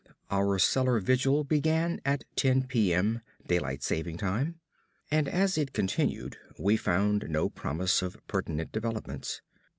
Our 0.31 0.57
cellar 0.57 0.99
vigil 0.99 1.43
began 1.43 2.01
at 2.03 2.23
ten 2.35 2.63
p. 2.63 2.91
m., 2.91 3.21
daylight 3.45 3.83
saving 3.83 4.17
time, 4.17 4.55
and 5.11 5.29
as 5.29 5.59
it 5.59 5.73
continued 5.73 6.37
we 6.57 6.75
found 6.75 7.25
no 7.29 7.49
promise 7.51 8.01
of 8.01 8.17
pertinent 8.27 8.71
developments. 8.71 9.43